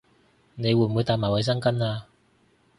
[0.55, 2.05] 你會唔會帶埋衛生巾吖